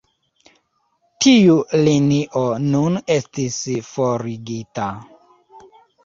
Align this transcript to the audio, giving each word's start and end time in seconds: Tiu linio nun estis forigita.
Tiu 1.25 1.57
linio 1.87 2.41
nun 2.69 2.97
estis 3.15 3.59
forigita. 3.91 4.87